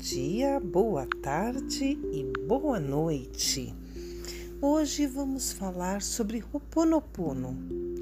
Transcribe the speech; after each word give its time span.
dia, 0.00 0.58
boa 0.58 1.06
tarde 1.22 1.98
e 2.10 2.24
boa 2.46 2.80
noite. 2.80 3.74
Hoje 4.58 5.06
vamos 5.06 5.52
falar 5.52 6.00
sobre 6.00 6.42
Ho'oponopono. 6.42 7.54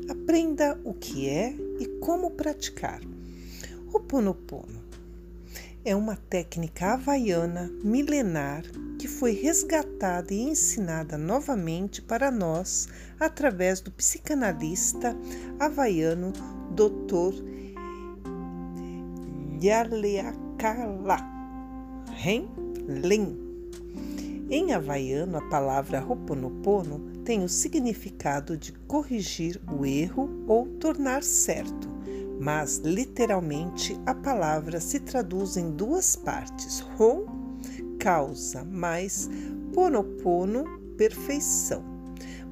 Aprenda 0.08 0.78
o 0.84 0.94
que 0.94 1.28
é 1.28 1.52
e 1.80 1.86
como 2.00 2.30
praticar. 2.30 3.00
Ho'oponopono 3.92 4.80
é 5.84 5.96
uma 5.96 6.14
técnica 6.14 6.92
havaiana 6.92 7.68
milenar 7.82 8.62
que 8.96 9.08
foi 9.08 9.32
resgatada 9.32 10.32
e 10.32 10.40
ensinada 10.40 11.18
novamente 11.18 12.00
para 12.00 12.30
nós 12.30 12.88
através 13.18 13.80
do 13.80 13.90
psicanalista 13.90 15.16
havaiano 15.58 16.32
Dr. 16.76 17.34
Yaleakala 19.60 21.37
Ren 22.20 22.48
Lin. 22.88 23.38
Em 24.50 24.72
havaiano, 24.72 25.38
a 25.38 25.48
palavra 25.48 26.04
Ho'oponopono 26.04 27.22
tem 27.24 27.44
o 27.44 27.48
significado 27.48 28.56
de 28.56 28.72
corrigir 28.72 29.60
o 29.70 29.86
erro 29.86 30.28
ou 30.48 30.66
tornar 30.66 31.22
certo, 31.22 31.88
mas 32.40 32.78
literalmente 32.78 33.96
a 34.04 34.16
palavra 34.16 34.80
se 34.80 34.98
traduz 34.98 35.56
em 35.56 35.70
duas 35.70 36.16
partes: 36.16 36.84
Ho, 36.98 37.24
causa, 38.00 38.64
mais 38.64 39.30
Ponopono, 39.72 40.64
perfeição. 40.96 41.97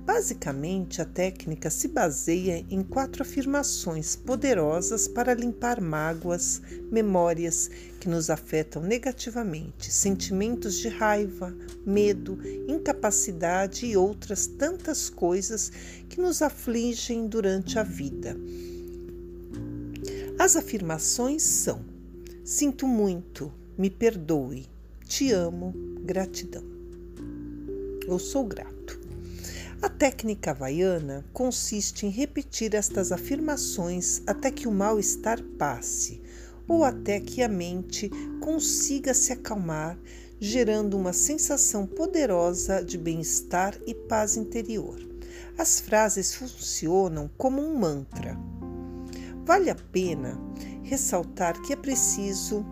Basicamente, 0.07 1.03
a 1.03 1.05
técnica 1.05 1.69
se 1.69 1.89
baseia 1.89 2.65
em 2.71 2.81
quatro 2.85 3.25
afirmações 3.25 4.15
poderosas 4.15 5.09
para 5.09 5.35
limpar 5.35 5.81
mágoas, 5.81 6.63
memórias 6.93 7.69
que 7.99 8.09
nos 8.09 8.31
afetam 8.31 8.81
negativamente, 8.83 9.93
sentimentos 9.93 10.79
de 10.79 10.89
raiva, 10.89 11.53
medo, 11.85 12.39
incapacidade 12.69 13.85
e 13.85 13.97
outras 13.97 14.47
tantas 14.47 15.11
coisas 15.11 15.73
que 16.09 16.21
nos 16.21 16.41
afligem 16.41 17.27
durante 17.27 17.77
a 17.77 17.83
vida. 17.83 18.37
As 20.39 20.55
afirmações 20.55 21.43
são: 21.43 21.85
Sinto 22.45 22.87
muito, 22.87 23.53
me 23.77 23.91
perdoe, 23.91 24.67
te 25.05 25.33
amo, 25.33 25.75
gratidão. 26.05 26.63
Eu 28.07 28.21
sou 28.21 28.45
grato. 28.45 28.76
A 29.87 29.89
técnica 29.89 30.51
havaiana 30.51 31.25
consiste 31.33 32.07
em 32.07 32.11
repetir 32.11 32.75
estas 32.75 33.13
afirmações 33.13 34.21
até 34.27 34.51
que 34.51 34.67
o 34.67 34.73
mal-estar 34.73 35.41
passe 35.57 36.21
ou 36.67 36.83
até 36.83 37.21
que 37.21 37.41
a 37.41 37.49
mente 37.49 38.11
consiga 38.41 39.15
se 39.15 39.33
acalmar, 39.33 39.97
gerando 40.41 40.97
uma 40.97 41.13
sensação 41.13 41.87
poderosa 41.87 42.85
de 42.85 42.99
bem-estar 42.99 43.79
e 43.87 43.95
paz 43.95 44.37
interior. 44.37 44.99
As 45.57 45.79
frases 45.79 46.35
funcionam 46.35 47.31
como 47.39 47.63
um 47.63 47.79
mantra. 47.79 48.37
Vale 49.45 49.71
a 49.71 49.77
pena 49.77 50.37
ressaltar 50.83 51.63
que 51.63 51.73
é 51.73 51.77
preciso 51.77 52.67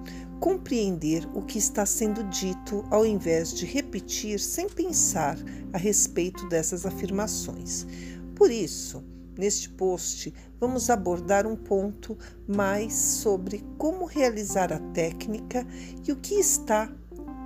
compreender 0.45 1.27
o 1.33 1.41
que 1.41 1.57
está 1.57 1.87
sendo 1.87 2.23
dito 2.25 2.85
ao 2.91 3.07
invés 3.07 3.51
de 3.55 3.65
repetir 3.65 4.39
sem 4.39 4.69
pensar 4.69 5.39
a 5.73 5.79
respeito 5.79 6.47
dessas 6.51 6.85
afirmações. 6.85 7.87
Por 8.35 8.51
isso, 8.51 9.03
neste 9.39 9.71
post, 9.71 10.35
vamos 10.61 10.91
abordar 10.91 11.47
um 11.47 11.57
ponto 11.57 12.19
mais 12.47 12.93
sobre 12.93 13.65
como 13.79 14.05
realizar 14.05 14.71
a 14.71 14.79
técnica 14.93 15.67
e 16.07 16.13
o 16.13 16.17
que 16.17 16.35
está 16.35 16.93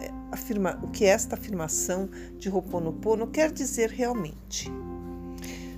é, 0.03 0.11
afirma, 0.33 0.81
o 0.83 0.89
que 0.89 1.05
esta 1.05 1.37
afirmação 1.37 2.11
de 2.37 2.51
Ho'oponopono 2.51 3.28
quer 3.28 3.53
dizer 3.53 3.91
realmente. 3.91 4.69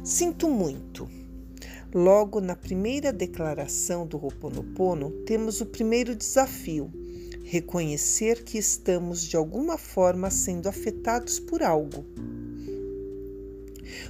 Sinto 0.02 0.48
muito. 0.48 1.06
Logo 1.92 2.40
na 2.40 2.56
primeira 2.56 3.12
declaração 3.12 4.06
do 4.06 4.16
Ho'oponopono, 4.16 5.10
temos 5.26 5.60
o 5.60 5.66
primeiro 5.66 6.16
desafio, 6.16 6.90
reconhecer 7.50 8.44
que 8.44 8.56
estamos 8.56 9.22
de 9.22 9.36
alguma 9.36 9.76
forma 9.76 10.30
sendo 10.30 10.68
afetados 10.68 11.40
por 11.40 11.64
algo. 11.64 12.06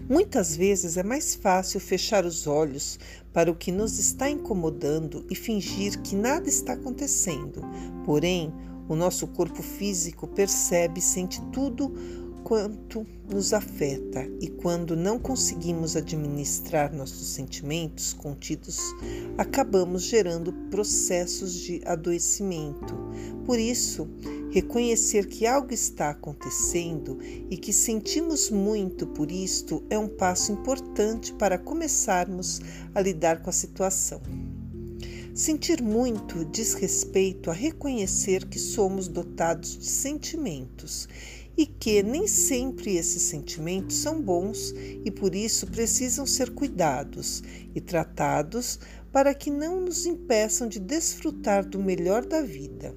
Muitas 0.06 0.55
vezes 0.55 0.99
é 0.99 1.03
mais 1.03 1.34
fácil 1.34 1.81
fechar 1.81 2.27
os 2.27 2.47
olhos 2.47 2.99
para 3.33 3.51
o 3.51 3.55
que 3.55 3.73
nos 3.73 3.99
está 3.99 4.28
incomodando 4.28 5.25
e 5.31 5.34
fingir 5.34 6.03
que 6.03 6.15
nada 6.15 6.51
está 6.51 6.75
acontecendo. 6.75 7.62
Porém, 8.05 8.53
o 8.87 8.95
nosso 8.95 9.27
corpo 9.28 9.62
físico 9.62 10.27
percebe 10.27 10.99
e 10.99 11.03
sente 11.03 11.41
tudo 11.51 11.95
quanto 12.45 13.06
nos 13.28 13.53
afeta 13.53 14.28
e 14.41 14.49
quando 14.49 14.97
não 14.97 15.19
conseguimos 15.19 15.97
administrar 15.97 16.93
nossos 16.93 17.28
sentimentos 17.28 18.12
contidos, 18.12 18.78
acabamos 19.39 20.03
gerando 20.03 20.53
processos 20.71 21.55
de 21.55 21.81
adoecimento. 21.84 22.95
Por 23.45 23.59
isso, 23.59 24.09
reconhecer 24.51 25.27
que 25.27 25.47
algo 25.47 25.73
está 25.73 26.11
acontecendo 26.11 27.19
e 27.23 27.56
que 27.56 27.73
sentimos 27.73 28.51
muito 28.51 29.07
por 29.07 29.31
isto 29.31 29.83
é 29.89 29.99
um 29.99 30.09
passo 30.09 30.53
importante 30.53 31.33
para 31.34 31.59
começarmos 31.59 32.61
a 32.95 33.01
lidar 33.01 33.43
com 33.43 33.51
a 33.51 33.53
situação. 33.53 34.21
Sentir 35.33 35.81
muito 35.81 36.45
diz 36.45 36.75
respeito 36.75 37.51
a 37.51 37.55
reconhecer 37.55 38.47
que 38.47 38.59
somos 38.59 39.07
dotados 39.07 39.78
de 39.78 39.87
sentimentos 39.87 41.09
e 41.56 41.66
que 41.66 42.03
nem 42.03 42.27
sempre 42.27 42.97
esses 42.97 43.22
sentimentos 43.22 43.97
são 43.97 44.21
bons 44.21 44.75
e 45.05 45.11
por 45.11 45.34
isso 45.34 45.66
precisam 45.66 46.27
ser 46.27 46.50
cuidados 46.50 47.43
e 47.75 47.81
tratados 47.81 48.78
para 49.12 49.34
que 49.34 49.50
não 49.50 49.81
nos 49.81 50.06
impeçam 50.06 50.69
de 50.69 50.78
desfrutar 50.78 51.66
do 51.66 51.78
melhor 51.78 52.25
da 52.25 52.43
vida. 52.43 52.97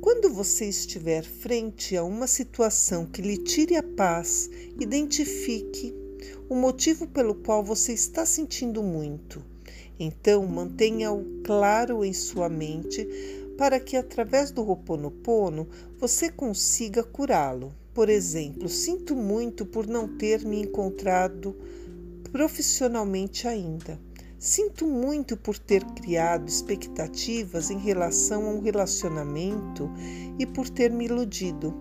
Quando 0.00 0.30
você 0.32 0.66
estiver 0.66 1.24
frente 1.24 1.96
a 1.96 2.04
uma 2.04 2.26
situação 2.26 3.06
que 3.06 3.22
lhe 3.22 3.38
tire 3.38 3.74
a 3.74 3.82
paz, 3.82 4.50
identifique 4.78 5.94
o 6.48 6.54
motivo 6.54 7.06
pelo 7.06 7.34
qual 7.34 7.64
você 7.64 7.94
está 7.94 8.26
sentindo 8.26 8.82
muito. 8.82 9.42
Então, 9.98 10.46
mantenha-o 10.46 11.24
claro 11.42 12.04
em 12.04 12.12
sua 12.12 12.48
mente 12.50 13.08
para 13.56 13.78
que 13.80 13.96
através 13.96 14.50
do 14.50 14.62
Ho'oponopono 14.62 15.68
você 15.98 16.30
consiga 16.30 17.02
curá-lo. 17.02 17.72
Por 17.92 18.08
exemplo, 18.08 18.68
sinto 18.68 19.14
muito 19.14 19.64
por 19.64 19.86
não 19.86 20.08
ter 20.18 20.44
me 20.44 20.60
encontrado 20.60 21.56
profissionalmente 22.32 23.46
ainda. 23.46 24.00
Sinto 24.36 24.86
muito 24.86 25.36
por 25.36 25.58
ter 25.58 25.84
criado 25.84 26.48
expectativas 26.48 27.70
em 27.70 27.78
relação 27.78 28.46
a 28.46 28.50
um 28.50 28.60
relacionamento 28.60 29.90
e 30.38 30.44
por 30.44 30.68
ter 30.68 30.90
me 30.90 31.06
iludido. 31.06 31.72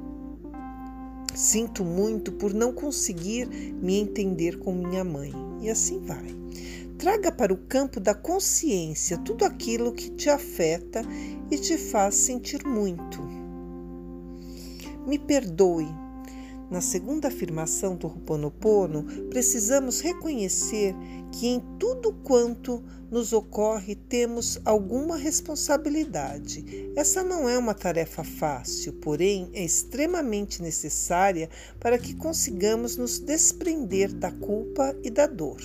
Sinto 1.36 1.84
muito 1.84 2.32
por 2.32 2.54
não 2.54 2.72
conseguir 2.72 3.48
me 3.48 4.00
entender 4.00 4.60
com 4.60 4.72
minha 4.72 5.04
mãe. 5.04 5.34
E 5.60 5.70
assim 5.70 6.00
vai. 6.00 6.28
Traga 7.04 7.34
para 7.34 7.52
o 7.52 7.58
campo 7.58 8.00
da 8.00 8.16
consciência 8.16 9.18
tudo 9.18 9.44
aquilo 9.44 9.92
que 9.92 10.10
te 10.12 10.30
afeta 10.30 11.02
e 11.52 11.58
te 11.58 11.78
faz 11.78 12.16
sentir 12.16 12.66
muito. 12.66 13.22
Me 15.06 15.20
perdoe. 15.20 15.90
Na 16.72 16.80
segunda 16.80 17.28
afirmação 17.28 17.98
do 17.98 18.08
Ho'oponopono, 18.08 19.04
precisamos 19.30 20.00
reconhecer 20.00 20.96
que 21.30 21.46
em 21.46 21.62
tudo 21.78 22.14
quanto 22.24 22.82
nos 23.12 23.34
ocorre 23.34 23.96
temos 23.96 24.62
alguma 24.64 25.18
responsabilidade. 25.18 26.90
Essa 26.96 27.22
não 27.22 27.50
é 27.50 27.58
uma 27.58 27.74
tarefa 27.74 28.24
fácil, 28.24 28.94
porém 28.94 29.50
é 29.52 29.62
extremamente 29.62 30.62
necessária 30.62 31.50
para 31.82 31.98
que 31.98 32.16
consigamos 32.16 32.96
nos 32.96 33.20
desprender 33.20 34.14
da 34.14 34.32
culpa 34.32 34.96
e 35.04 35.10
da 35.10 35.28
dor. 35.28 35.60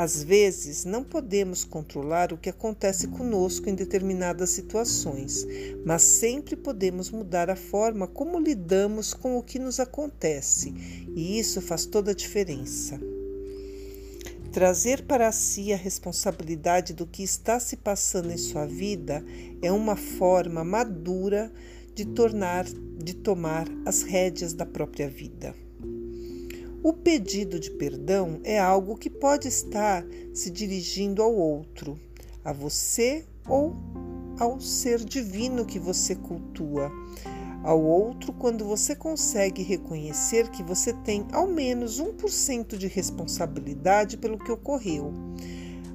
Às 0.00 0.22
vezes, 0.22 0.86
não 0.86 1.04
podemos 1.04 1.62
controlar 1.62 2.32
o 2.32 2.38
que 2.38 2.48
acontece 2.48 3.06
conosco 3.08 3.68
em 3.68 3.74
determinadas 3.74 4.48
situações, 4.48 5.46
mas 5.84 6.00
sempre 6.00 6.56
podemos 6.56 7.10
mudar 7.10 7.50
a 7.50 7.54
forma 7.54 8.06
como 8.06 8.40
lidamos 8.40 9.12
com 9.12 9.36
o 9.36 9.42
que 9.42 9.58
nos 9.58 9.78
acontece, 9.78 10.72
e 11.14 11.38
isso 11.38 11.60
faz 11.60 11.84
toda 11.84 12.12
a 12.12 12.14
diferença. 12.14 12.98
Trazer 14.50 15.02
para 15.02 15.30
si 15.32 15.70
a 15.70 15.76
responsabilidade 15.76 16.94
do 16.94 17.06
que 17.06 17.22
está 17.22 17.60
se 17.60 17.76
passando 17.76 18.32
em 18.32 18.38
sua 18.38 18.64
vida 18.64 19.22
é 19.60 19.70
uma 19.70 19.96
forma 19.96 20.64
madura 20.64 21.52
de 21.94 22.06
tornar 22.06 22.64
de 22.64 23.12
tomar 23.16 23.66
as 23.84 24.00
rédeas 24.00 24.54
da 24.54 24.64
própria 24.64 25.10
vida. 25.10 25.54
O 26.82 26.94
pedido 26.94 27.60
de 27.60 27.70
perdão 27.72 28.40
é 28.42 28.58
algo 28.58 28.96
que 28.96 29.10
pode 29.10 29.46
estar 29.46 30.02
se 30.32 30.50
dirigindo 30.50 31.22
ao 31.22 31.34
outro, 31.34 32.00
a 32.42 32.54
você 32.54 33.26
ou 33.46 33.76
ao 34.38 34.58
ser 34.58 35.04
divino 35.04 35.66
que 35.66 35.78
você 35.78 36.14
cultua. 36.14 36.90
Ao 37.62 37.78
outro, 37.78 38.32
quando 38.32 38.64
você 38.64 38.96
consegue 38.96 39.62
reconhecer 39.62 40.48
que 40.48 40.62
você 40.62 40.94
tem 40.94 41.26
ao 41.32 41.46
menos 41.46 42.00
1% 42.00 42.78
de 42.78 42.86
responsabilidade 42.86 44.16
pelo 44.16 44.38
que 44.38 44.50
ocorreu 44.50 45.12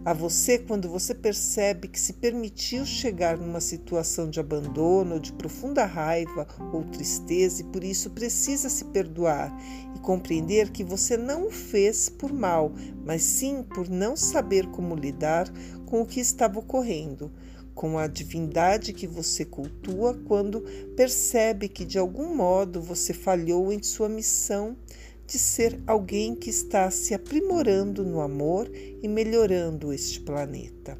a 0.06 0.13
você 0.13 0.60
quando 0.60 0.88
você 0.88 1.16
percebe 1.16 1.88
que 1.88 2.00
se 2.00 2.13
permitiu 2.13 2.86
chegar 2.86 3.40
numa 3.40 3.60
situação 3.60 4.30
de 4.30 4.40
abandono, 4.40 5.19
de 5.19 5.34
profunda 5.34 5.84
raiva 5.84 6.48
ou 6.72 6.84
tristeza 6.84 7.63
e 7.63 7.66
por 7.66 7.84
isso 7.84 8.12
precisa 8.12 8.69
se 8.69 8.86
perdoar 8.86 9.52
e 9.96 10.00
compreender 10.00 10.69
que 10.69 10.84
você 10.84 11.18
não 11.18 11.48
o 11.48 11.52
fez 11.52 12.07
por 12.07 12.31
mal, 12.31 12.72
mas 13.04 13.24
sim 13.24 13.63
por 13.63 13.90
não 13.90 14.16
saber 14.16 14.68
como 14.68 14.96
lidar 14.96 15.52
com 15.88 16.02
o 16.02 16.06
que 16.06 16.19
estava 16.19 16.60
ocorrendo 16.60 17.31
com 17.74 17.98
a 17.98 18.08
divindade 18.08 18.94
que 18.94 19.06
você 19.06 19.44
cultua 19.44 20.13
quando 20.25 20.62
percebe 20.96 21.68
que 21.68 21.84
de 21.84 22.00
algum 22.00 22.34
modo 22.34 22.81
você 22.81 23.13
falhou 23.13 23.74
em 23.74 23.84
sua 23.84 24.08
missão 24.08 24.78
de 25.27 25.39
ser 25.39 25.80
alguém 25.88 26.36
que 26.36 26.50
está 26.50 26.89
se 26.92 27.13
aprimorando 27.13 28.04
no 28.06 28.22
amor 28.22 28.69
e 28.74 29.07
melhorando 29.07 29.92
este 29.92 30.22
planeta. 30.22 30.98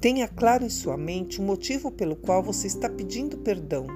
Tenha 0.00 0.26
claro 0.26 0.64
em 0.64 0.70
sua 0.70 0.96
mente 0.96 1.40
o 1.40 1.42
motivo 1.42 1.90
pelo 1.90 2.16
qual 2.16 2.42
você 2.42 2.66
está 2.66 2.88
pedindo 2.88 3.36
perdão. 3.38 3.86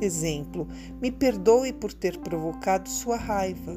Exemplo: 0.00 0.66
me 1.00 1.12
perdoe 1.12 1.72
por 1.72 1.92
ter 1.92 2.18
provocado 2.18 2.88
sua 2.88 3.16
raiva. 3.16 3.76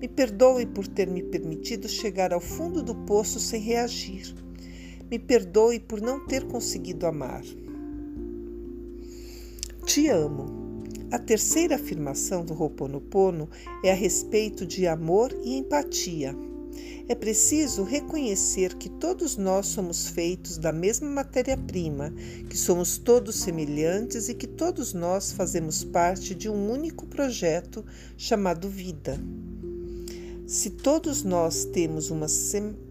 Me 0.00 0.08
perdoe 0.08 0.66
por 0.66 0.86
ter 0.88 1.08
me 1.08 1.22
permitido 1.22 1.88
chegar 1.88 2.32
ao 2.32 2.40
fundo 2.40 2.82
do 2.82 2.94
poço 2.94 3.38
sem 3.38 3.60
reagir. 3.60 4.34
Me 5.08 5.18
perdoe 5.18 5.78
por 5.78 6.00
não 6.00 6.26
ter 6.26 6.44
conseguido 6.44 7.06
amar. 7.06 7.44
Te 9.86 10.08
amo. 10.08 10.55
A 11.08 11.20
terceira 11.20 11.76
afirmação 11.76 12.44
do 12.44 12.52
Ho'oponopono 12.52 13.48
é 13.84 13.92
a 13.92 13.94
respeito 13.94 14.66
de 14.66 14.88
amor 14.88 15.32
e 15.44 15.56
empatia. 15.56 16.36
É 17.08 17.14
preciso 17.14 17.84
reconhecer 17.84 18.74
que 18.74 18.88
todos 18.88 19.36
nós 19.36 19.66
somos 19.66 20.08
feitos 20.08 20.58
da 20.58 20.72
mesma 20.72 21.08
matéria-prima, 21.08 22.12
que 22.50 22.58
somos 22.58 22.98
todos 22.98 23.36
semelhantes 23.36 24.28
e 24.28 24.34
que 24.34 24.48
todos 24.48 24.92
nós 24.92 25.30
fazemos 25.30 25.84
parte 25.84 26.34
de 26.34 26.48
um 26.48 26.68
único 26.68 27.06
projeto 27.06 27.84
chamado 28.16 28.68
vida. 28.68 29.16
Se 30.44 30.70
todos 30.70 31.22
nós 31.22 31.64
temos 31.64 32.10
uma 32.10 32.26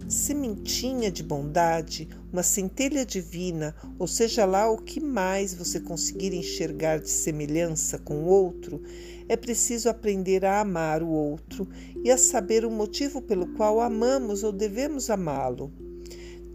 sementinha 0.07 1.11
de 1.11 1.23
bondade, 1.23 2.07
uma 2.31 2.43
centelha 2.43 3.05
divina, 3.05 3.75
ou 3.97 4.07
seja 4.07 4.45
lá 4.45 4.69
o 4.69 4.77
que 4.77 4.99
mais 4.99 5.53
você 5.53 5.79
conseguir 5.79 6.33
enxergar 6.33 6.99
de 6.99 7.09
semelhança 7.09 7.97
com 7.97 8.23
o 8.23 8.25
outro, 8.25 8.81
é 9.27 9.35
preciso 9.35 9.89
aprender 9.89 10.45
a 10.45 10.61
amar 10.61 11.01
o 11.01 11.09
outro 11.09 11.67
e 12.03 12.11
a 12.11 12.17
saber 12.17 12.65
o 12.65 12.71
motivo 12.71 13.21
pelo 13.21 13.47
qual 13.53 13.81
amamos 13.81 14.43
ou 14.43 14.51
devemos 14.51 15.09
amá-lo. 15.09 15.73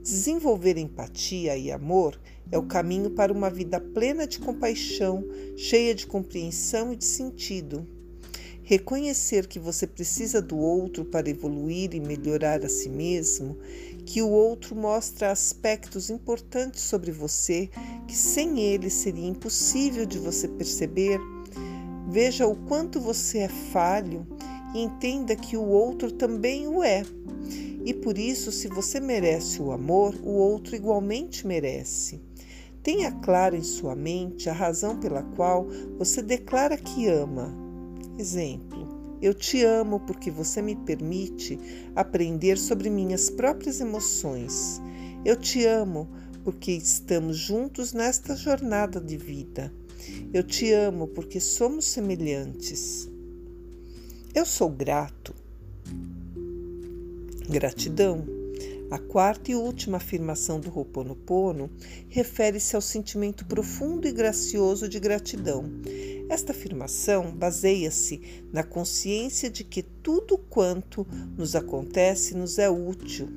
Desenvolver 0.03 0.79
empatia 0.79 1.57
e 1.57 1.71
amor 1.71 2.19
é 2.51 2.59
o 2.59 2.67
caminho 2.67 3.11
para 3.11 3.33
uma 3.33 3.51
vida 3.51 3.81
plena 3.81 4.27
de 4.27 4.39
compaixão, 4.39 5.25
cheia 5.57 5.95
de 5.95 6.07
compreensão 6.07 6.93
e 6.93 6.97
de 6.97 7.05
sentido. 7.05 7.87
Reconhecer 8.71 9.49
que 9.49 9.59
você 9.59 9.85
precisa 9.85 10.41
do 10.41 10.57
outro 10.57 11.05
para 11.05 11.29
evoluir 11.29 11.93
e 11.93 11.99
melhorar 11.99 12.65
a 12.65 12.69
si 12.69 12.89
mesmo, 12.89 13.59
que 14.07 14.23
o 14.23 14.31
outro 14.31 14.77
mostra 14.77 15.33
aspectos 15.33 16.09
importantes 16.09 16.81
sobre 16.83 17.11
você 17.11 17.69
que 18.07 18.15
sem 18.15 18.61
ele 18.61 18.89
seria 18.89 19.27
impossível 19.27 20.07
de 20.07 20.21
você 20.21 20.47
perceber. 20.47 21.19
Veja 22.11 22.47
o 22.47 22.55
quanto 22.55 23.01
você 23.01 23.39
é 23.39 23.49
falho 23.49 24.25
e 24.73 24.83
entenda 24.83 25.35
que 25.35 25.57
o 25.57 25.67
outro 25.67 26.13
também 26.13 26.69
o 26.69 26.81
é. 26.81 27.03
E 27.85 27.93
por 27.93 28.17
isso, 28.17 28.53
se 28.53 28.69
você 28.69 29.01
merece 29.01 29.61
o 29.61 29.73
amor, 29.73 30.15
o 30.23 30.31
outro 30.31 30.77
igualmente 30.77 31.45
merece. 31.45 32.21
Tenha 32.85 33.11
claro 33.11 33.57
em 33.57 33.65
sua 33.65 33.97
mente 33.97 34.49
a 34.49 34.53
razão 34.53 34.97
pela 35.01 35.25
qual 35.25 35.67
você 35.99 36.23
declara 36.23 36.77
que 36.77 37.09
ama 37.09 37.69
Exemplo: 38.21 39.17
Eu 39.23 39.33
te 39.33 39.65
amo 39.65 39.99
porque 40.01 40.31
você 40.31 40.61
me 40.61 40.77
permite 40.77 41.59
aprender 41.97 42.59
sobre 42.59 42.91
minhas 42.91 43.31
próprias 43.31 43.81
emoções. 43.81 44.79
Eu 45.25 45.37
te 45.37 45.65
amo 45.65 46.07
porque 46.45 46.71
estamos 46.73 47.39
juntos 47.39 47.95
nesta 47.95 48.37
jornada 48.37 49.01
de 49.01 49.17
vida. 49.17 49.73
Eu 50.35 50.43
te 50.43 50.71
amo 50.71 51.09
porque 51.09 51.41
somos 51.41 51.87
semelhantes. 51.87 53.11
Eu 54.35 54.45
sou 54.45 54.69
grato. 54.69 55.35
Gratidão. 57.49 58.40
A 58.91 58.99
quarta 58.99 59.53
e 59.53 59.55
última 59.55 59.99
afirmação 59.99 60.59
do 60.59 60.69
Ho'oponopono 60.69 61.71
refere-se 62.09 62.75
ao 62.75 62.83
sentimento 62.83 63.47
profundo 63.47 64.09
e 64.09 64.13
gracioso 64.13 64.89
de 64.89 64.99
gratidão. 64.99 65.65
Esta 66.29 66.51
afirmação 66.51 67.31
baseia-se 67.31 68.21
na 68.53 68.65
consciência 68.65 69.49
de 69.49 69.63
que 69.63 69.81
tudo 69.81 70.37
quanto 70.37 71.07
nos 71.39 71.55
acontece 71.55 72.35
nos 72.35 72.59
é 72.59 72.69
útil 72.69 73.29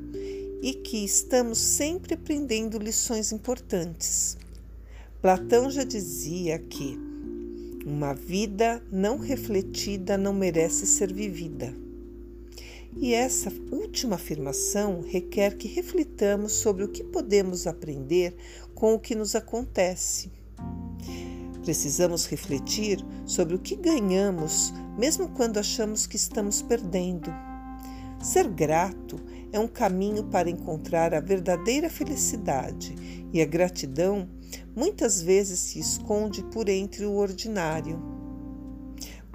e 0.60 0.74
que 0.74 1.06
estamos 1.06 1.60
sempre 1.60 2.16
aprendendo 2.16 2.80
lições 2.80 3.32
importantes. 3.32 4.36
Platão 5.22 5.70
já 5.70 5.84
dizia 5.84 6.58
que 6.58 6.98
uma 7.86 8.16
vida 8.16 8.82
não 8.92 9.20
refletida 9.20 10.18
não 10.18 10.34
merece 10.34 10.88
ser 10.88 11.14
vivida. 11.14 11.83
E 12.96 13.14
essa 13.14 13.52
última 13.72 14.16
afirmação 14.16 15.02
requer 15.02 15.58
que 15.58 15.68
reflitamos 15.68 16.54
sobre 16.54 16.84
o 16.84 16.88
que 16.88 17.04
podemos 17.04 17.68
aprender 17.68 18.36
com 18.76 18.94
o 18.94 19.00
que 19.00 19.16
nos 19.16 19.36
acontece. 19.36 20.32
Precisamos 21.64 22.26
refletir 22.26 23.04
sobre 23.26 23.56
o 23.56 23.60
que 23.60 23.76
ganhamos, 23.76 24.74
mesmo 24.98 25.30
quando 25.30 25.58
achamos 25.58 26.06
que 26.06 26.16
estamos 26.16 26.62
perdendo. 26.62 27.32
Ser 28.22 28.48
grato 28.48 29.20
é 29.52 29.60
um 29.60 29.68
caminho 29.68 30.26
para 30.26 30.50
encontrar 30.50 31.14
a 31.14 31.20
verdadeira 31.20 31.90
felicidade, 31.90 32.96
e 33.34 33.42
a 33.42 33.46
gratidão 33.46 34.30
muitas 34.76 35.22
vezes 35.22 35.60
se 35.60 35.80
esconde 35.80 36.44
por 36.44 36.70
entre 36.70 37.06
o 37.06 37.16
ordinário, 37.16 38.13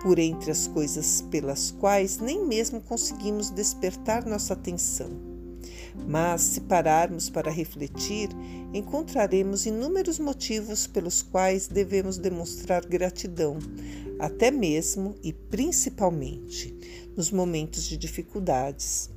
por 0.02 0.18
entre 0.18 0.50
as 0.50 0.66
coisas 0.66 1.22
pelas 1.30 1.70
quais 1.70 2.18
nem 2.18 2.44
mesmo 2.46 2.80
conseguimos 2.80 3.50
despertar 3.50 4.24
nossa 4.24 4.54
atenção. 4.54 5.10
Mas, 6.06 6.42
se 6.42 6.60
pararmos 6.60 7.28
para 7.28 7.50
refletir, 7.50 8.28
encontraremos 8.72 9.66
inúmeros 9.66 10.18
motivos 10.18 10.86
pelos 10.86 11.22
quais 11.22 11.66
devemos 11.66 12.18
demonstrar 12.18 12.84
gratidão, 12.86 13.58
até 14.18 14.50
mesmo 14.50 15.16
e 15.22 15.32
principalmente 15.32 16.74
nos 17.16 17.30
momentos 17.30 17.84
de 17.84 17.96
dificuldades. 17.96 19.10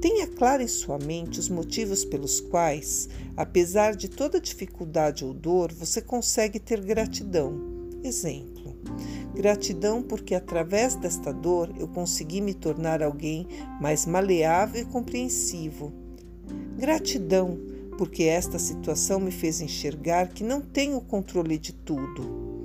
Tenha 0.00 0.26
claro 0.26 0.62
em 0.62 0.68
sua 0.68 0.98
mente 0.98 1.38
os 1.38 1.50
motivos 1.50 2.06
pelos 2.06 2.40
quais, 2.40 3.08
apesar 3.36 3.94
de 3.94 4.08
toda 4.08 4.40
dificuldade 4.40 5.24
ou 5.24 5.34
dor, 5.34 5.70
você 5.72 6.00
consegue 6.00 6.58
ter 6.58 6.80
gratidão. 6.80 7.54
Exemplo: 8.02 8.59
Gratidão 9.34 10.02
porque 10.02 10.34
através 10.34 10.94
desta 10.96 11.32
dor 11.32 11.72
eu 11.78 11.86
consegui 11.88 12.40
me 12.40 12.52
tornar 12.52 13.02
alguém 13.02 13.46
mais 13.80 14.04
maleável 14.04 14.82
e 14.82 14.84
compreensivo. 14.84 15.92
Gratidão 16.76 17.58
porque 17.96 18.24
esta 18.24 18.58
situação 18.58 19.20
me 19.20 19.30
fez 19.30 19.60
enxergar 19.60 20.28
que 20.28 20.42
não 20.42 20.60
tenho 20.60 21.00
controle 21.00 21.58
de 21.58 21.72
tudo. 21.72 22.64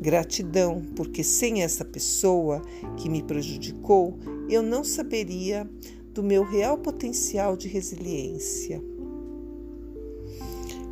Gratidão 0.00 0.82
porque 0.96 1.22
sem 1.22 1.62
essa 1.62 1.84
pessoa 1.84 2.60
que 2.96 3.08
me 3.08 3.22
prejudicou, 3.22 4.18
eu 4.48 4.62
não 4.62 4.82
saberia 4.82 5.68
do 6.12 6.22
meu 6.22 6.44
real 6.44 6.76
potencial 6.78 7.56
de 7.56 7.68
resiliência. 7.68 8.82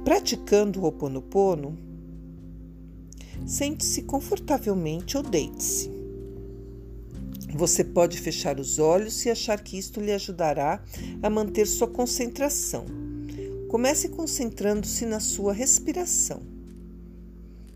Praticando 0.04 0.80
o 0.80 0.84
Ho 0.84 0.86
Oponopono, 0.86 1.76
Sente-se 3.46 4.02
confortavelmente 4.02 5.16
ou 5.16 5.22
deite-se. 5.22 5.90
Você 7.54 7.82
pode 7.82 8.18
fechar 8.18 8.60
os 8.60 8.78
olhos 8.78 9.24
e 9.26 9.30
achar 9.30 9.60
que 9.60 9.76
isto 9.76 10.00
lhe 10.00 10.12
ajudará 10.12 10.82
a 11.22 11.28
manter 11.28 11.66
sua 11.66 11.88
concentração. 11.88 12.86
Comece 13.68 14.08
concentrando-se 14.08 15.04
na 15.04 15.20
sua 15.20 15.52
respiração. 15.52 16.42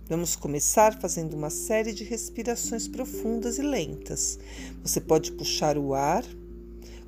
Vamos 0.07 0.37
começar 0.37 1.01
fazendo 1.01 1.35
uma 1.35 1.51
série 1.51 1.93
de 1.93 2.05
respirações 2.05 2.87
profundas 2.87 3.59
e 3.59 3.63
lentas. 3.63 4.39
Você 4.83 5.01
pode 5.01 5.33
puxar 5.33 5.79
o 5.79 5.95
ar 5.95 6.25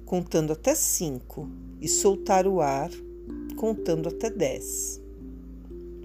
contando 0.05 0.53
até 0.53 0.75
5 0.75 1.49
e 1.81 1.89
soltar 1.89 2.47
o 2.47 2.61
ar 2.61 2.91
contando 3.57 4.09
até 4.09 4.31
10. 4.31 5.01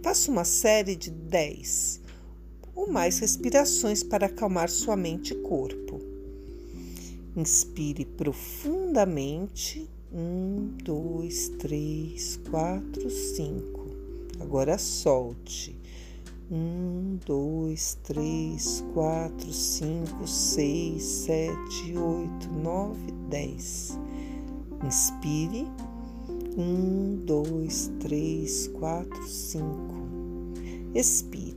Faça 0.04 0.30
uma 0.30 0.44
série 0.44 0.96
de 0.96 1.12
10 1.12 2.01
ou 2.76 2.90
mais 2.90 3.20
respirações 3.20 4.04
para 4.04 4.26
acalmar 4.28 4.70
sua 4.70 4.96
mente 4.96 5.34
e 5.34 5.38
corpo. 5.38 6.00
Inspire 7.36 8.06
profundamente. 8.06 9.90
Um, 10.14 10.72
dois, 10.84 11.48
três, 11.60 12.38
quatro, 12.50 13.10
cinco. 13.10 13.88
Agora 14.40 14.78
solte. 14.78 15.80
Um, 16.52 17.18
dois, 17.26 17.98
três, 18.04 18.84
quatro, 18.94 19.54
cinco, 19.54 20.28
seis, 20.28 21.02
sete, 21.02 21.98
oito, 21.98 22.52
nove, 22.52 23.12
dez. 23.30 23.98
Inspire. 24.86 25.66
Um, 26.58 27.24
dois, 27.26 27.90
três, 28.02 28.68
quatro, 28.68 29.26
cinco. 29.30 29.96
Expire. 30.94 31.51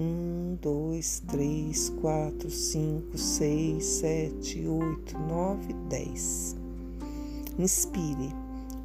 Um, 0.00 0.56
dois, 0.62 1.22
três, 1.28 1.90
quatro, 2.00 2.50
cinco, 2.50 3.18
seis, 3.18 3.84
sete, 3.84 4.66
oito, 4.66 5.18
nove, 5.18 5.74
dez. 5.90 6.56
Inspire. 7.58 8.32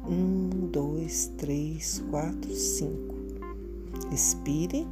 Um, 0.06 0.68
dois, 0.70 1.32
três, 1.38 2.04
quatro, 2.10 2.54
cinco. 2.54 3.14
Expire. 4.12 4.86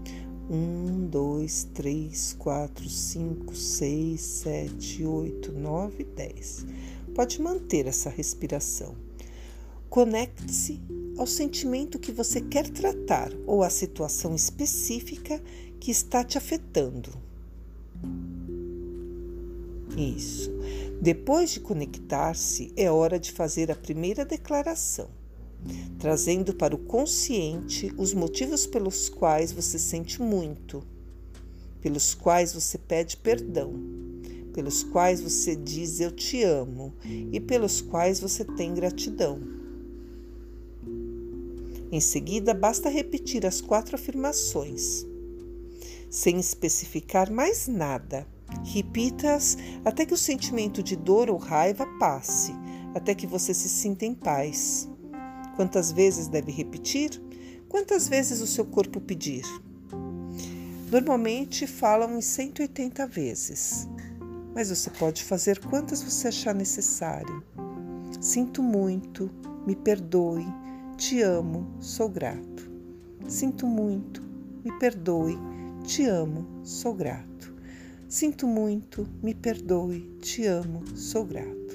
Um, 0.50 1.06
dois, 1.08 1.68
três, 1.74 2.34
quatro, 2.38 2.88
cinco, 2.88 3.54
seis, 3.54 4.22
sete, 4.22 5.04
oito, 5.04 5.52
nove, 5.52 6.04
dez. 6.04 6.64
Pode 7.14 7.38
manter 7.42 7.86
essa 7.86 8.08
respiração. 8.08 8.94
Conecte-se 9.90 10.80
ao 11.18 11.26
sentimento 11.26 11.98
que 11.98 12.10
você 12.10 12.40
quer 12.40 12.70
tratar 12.70 13.30
ou 13.46 13.62
à 13.62 13.68
situação 13.68 14.34
específica 14.34 15.40
que 15.84 15.90
está 15.90 16.24
te 16.24 16.38
afetando. 16.38 17.10
Isso. 19.94 20.50
Depois 20.98 21.50
de 21.50 21.60
conectar-se, 21.60 22.72
é 22.74 22.90
hora 22.90 23.20
de 23.20 23.30
fazer 23.30 23.70
a 23.70 23.76
primeira 23.76 24.24
declaração 24.24 25.10
trazendo 25.98 26.54
para 26.54 26.74
o 26.74 26.78
consciente 26.78 27.92
os 27.96 28.12
motivos 28.12 28.66
pelos 28.66 29.08
quais 29.08 29.52
você 29.52 29.78
sente 29.78 30.20
muito, 30.20 30.82
pelos 31.80 32.14
quais 32.14 32.52
você 32.52 32.76
pede 32.76 33.16
perdão, 33.16 33.72
pelos 34.52 34.82
quais 34.82 35.20
você 35.22 35.56
diz 35.56 36.00
eu 36.00 36.10
te 36.10 36.42
amo 36.42 36.92
e 37.32 37.40
pelos 37.40 37.80
quais 37.80 38.20
você 38.20 38.44
tem 38.44 38.74
gratidão. 38.74 39.40
Em 41.90 42.00
seguida, 42.00 42.52
basta 42.52 42.90
repetir 42.90 43.46
as 43.46 43.60
quatro 43.60 43.94
afirmações, 43.94 45.06
sem 46.14 46.38
especificar 46.38 47.28
mais 47.28 47.66
nada. 47.66 48.24
Repita-as 48.62 49.58
até 49.84 50.06
que 50.06 50.14
o 50.14 50.16
sentimento 50.16 50.80
de 50.80 50.94
dor 50.94 51.28
ou 51.28 51.36
raiva 51.36 51.84
passe, 51.98 52.54
até 52.94 53.16
que 53.16 53.26
você 53.26 53.52
se 53.52 53.68
sinta 53.68 54.06
em 54.06 54.14
paz. 54.14 54.88
Quantas 55.56 55.90
vezes 55.90 56.28
deve 56.28 56.52
repetir? 56.52 57.20
Quantas 57.68 58.06
vezes 58.08 58.40
o 58.40 58.46
seu 58.46 58.64
corpo 58.64 59.00
pedir? 59.00 59.42
Normalmente 60.88 61.66
falam 61.66 62.16
em 62.16 62.20
180 62.20 63.08
vezes, 63.08 63.88
mas 64.54 64.70
você 64.70 64.90
pode 64.90 65.24
fazer 65.24 65.58
quantas 65.58 66.00
você 66.00 66.28
achar 66.28 66.54
necessário. 66.54 67.42
Sinto 68.20 68.62
muito, 68.62 69.28
me 69.66 69.74
perdoe, 69.74 70.46
te 70.96 71.20
amo, 71.22 71.66
sou 71.80 72.08
grato. 72.08 72.70
Sinto 73.26 73.66
muito, 73.66 74.22
me 74.64 74.70
perdoe, 74.78 75.36
te 75.84 76.06
amo, 76.06 76.46
sou 76.64 76.94
grato. 76.94 77.52
Sinto 78.08 78.46
muito, 78.46 79.06
me 79.22 79.34
perdoe, 79.34 80.00
te 80.20 80.46
amo, 80.46 80.82
sou 80.96 81.26
grato. 81.26 81.74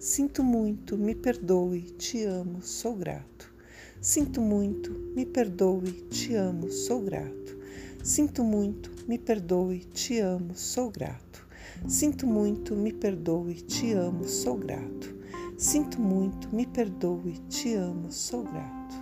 Sinto 0.00 0.42
muito, 0.42 0.98
me 0.98 1.14
perdoe, 1.14 1.80
te 1.96 2.24
amo, 2.24 2.60
sou 2.60 2.96
grato. 2.96 3.52
Sinto 4.00 4.40
muito, 4.40 4.90
me 5.14 5.24
perdoe, 5.24 5.92
te 6.10 6.34
amo, 6.34 6.70
sou 6.70 7.00
grato. 7.02 7.56
Sinto 8.02 8.42
muito, 8.42 8.90
me 9.06 9.16
perdoe, 9.16 9.78
te 9.92 10.18
amo, 10.18 10.54
sou 10.54 10.90
grato. 10.90 11.46
Sinto 11.86 12.26
muito, 12.26 12.74
me 12.74 12.92
perdoe, 12.92 13.54
te 13.54 13.92
amo, 13.92 14.24
sou 14.24 14.56
grato. 14.56 15.14
Sinto 15.56 16.00
muito, 16.00 16.52
me 16.54 16.66
perdoe, 16.66 17.38
te 17.48 17.74
amo, 17.74 18.10
sou 18.10 18.42
grato. 18.42 18.96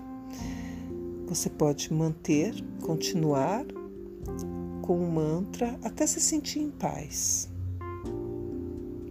Você 1.26 1.48
pode 1.48 1.92
manter, 1.92 2.54
continuar 2.82 3.64
com 4.84 4.98
o 4.98 5.10
mantra 5.10 5.78
até 5.82 6.06
se 6.06 6.20
sentir 6.20 6.58
em 6.58 6.70
paz. 6.70 7.48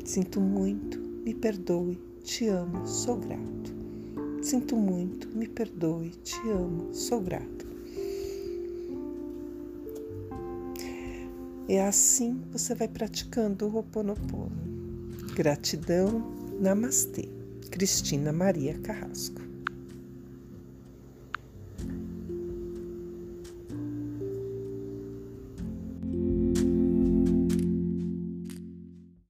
Sinto 0.06 0.40
muito, 0.40 1.00
me 1.00 1.34
perdoe, 1.34 2.00
te 2.24 2.46
amo, 2.46 2.86
sou 2.86 3.18
grato. 3.18 3.74
Sinto 4.44 4.76
muito, 4.76 5.28
me 5.36 5.48
perdoe, 5.48 6.12
te 6.24 6.38
amo, 6.48 6.94
sou 6.94 7.20
grato. 7.22 7.66
É 11.68 11.84
assim 11.84 12.40
você 12.52 12.76
vai 12.76 12.88
praticando 12.88 13.66
o 13.66 13.76
Ho'oponopono. 13.76 14.52
Gratidão, 15.34 16.22
Namastê. 16.60 17.28
Cristina 17.72 18.32
Maria 18.32 18.78
Carrasco. 18.78 19.53